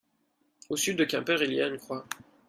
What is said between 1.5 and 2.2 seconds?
y a une croix.